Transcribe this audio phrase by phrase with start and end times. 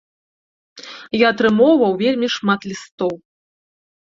[1.25, 3.13] Я атрымоўваў вельмі шмат лістоў.